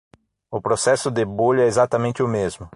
[0.49, 2.67] O processo de bolha é exatamente o mesmo.